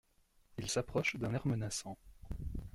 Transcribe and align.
Il 0.57 0.67
s’approche 0.67 1.17
d’un 1.17 1.35
air 1.35 1.45
menaçant. 1.45 1.95